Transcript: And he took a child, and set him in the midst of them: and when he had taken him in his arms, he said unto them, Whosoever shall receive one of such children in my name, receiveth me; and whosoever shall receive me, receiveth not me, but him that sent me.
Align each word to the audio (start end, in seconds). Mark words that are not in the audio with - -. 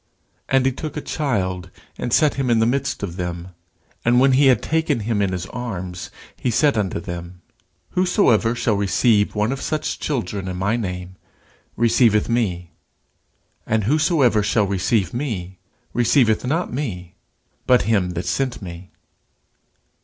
And 0.49 0.65
he 0.65 0.71
took 0.71 0.97
a 0.97 1.01
child, 1.01 1.69
and 1.95 2.11
set 2.11 2.33
him 2.33 2.49
in 2.49 2.57
the 2.57 2.65
midst 2.65 3.03
of 3.03 3.17
them: 3.17 3.49
and 4.03 4.19
when 4.19 4.31
he 4.31 4.47
had 4.47 4.63
taken 4.63 5.01
him 5.01 5.21
in 5.21 5.31
his 5.31 5.45
arms, 5.45 6.09
he 6.35 6.49
said 6.49 6.75
unto 6.75 6.99
them, 6.99 7.41
Whosoever 7.91 8.55
shall 8.55 8.73
receive 8.73 9.35
one 9.35 9.51
of 9.51 9.61
such 9.61 9.99
children 9.99 10.47
in 10.47 10.57
my 10.57 10.75
name, 10.75 11.17
receiveth 11.75 12.29
me; 12.29 12.71
and 13.67 13.83
whosoever 13.83 14.41
shall 14.41 14.65
receive 14.65 15.13
me, 15.13 15.59
receiveth 15.93 16.47
not 16.47 16.73
me, 16.73 17.13
but 17.67 17.83
him 17.83 18.13
that 18.17 18.25
sent 18.25 18.59
me. 18.59 18.89